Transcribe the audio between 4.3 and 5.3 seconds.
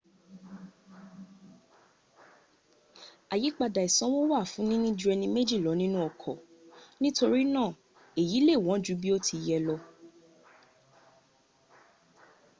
wà fún níní ju ẹni